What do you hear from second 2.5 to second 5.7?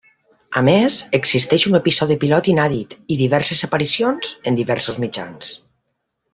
inèdit i diverses aparicions en diversos mitjans.